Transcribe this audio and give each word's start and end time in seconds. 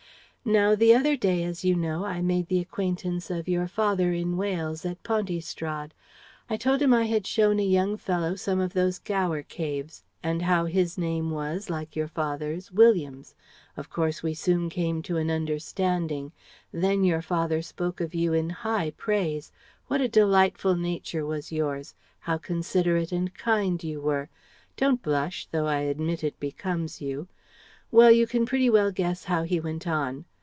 "Now 0.43 0.73
the 0.73 0.91
other 0.95 1.15
day 1.15 1.43
as 1.43 1.63
you 1.63 1.75
know 1.75 2.03
I 2.03 2.19
made 2.23 2.47
the 2.47 2.59
acquaintance 2.59 3.29
of 3.29 3.47
your 3.47 3.67
father 3.67 4.11
in 4.11 4.37
Wales 4.37 4.83
at 4.87 5.03
Pontystrad. 5.03 5.93
I 6.49 6.57
told 6.57 6.81
him 6.81 6.91
I 6.91 7.05
had 7.05 7.27
shown 7.27 7.59
a 7.59 7.63
young 7.63 7.95
fellow 7.95 8.33
some 8.33 8.59
of 8.59 8.73
those 8.73 8.97
Gower 8.97 9.43
caves 9.43 10.01
and 10.23 10.41
how 10.41 10.65
his 10.65 10.97
name 10.97 11.29
was 11.29 11.69
like 11.69 11.95
your 11.95 12.07
father's, 12.07 12.71
'Williams.' 12.71 13.35
Of 13.77 13.91
course 13.91 14.23
we 14.23 14.33
soon 14.33 14.67
came 14.67 15.03
to 15.03 15.17
an 15.17 15.29
understanding. 15.29 16.31
Then 16.71 17.03
your 17.03 17.21
father 17.21 17.61
spoke 17.61 18.01
of 18.01 18.15
you 18.15 18.33
in 18.33 18.49
high 18.49 18.93
praise. 18.97 19.51
What 19.89 20.01
a 20.01 20.07
delightful 20.09 20.75
nature 20.75 21.23
was 21.23 21.51
yours, 21.51 21.93
how 22.21 22.39
considerate 22.39 23.11
and 23.11 23.31
kind 23.31 23.81
you 23.83 24.01
were 24.01 24.27
don't 24.75 25.03
blush, 25.03 25.45
though 25.51 25.67
I 25.67 25.81
admit 25.81 26.23
it 26.23 26.39
becomes 26.39 26.99
you 26.99 27.27
Well 27.91 28.09
you 28.09 28.25
can 28.25 28.47
pretty 28.47 28.71
well 28.71 28.91
guess 28.91 29.25
how 29.25 29.43
he 29.43 29.59
went 29.59 29.85
on. 29.85 30.25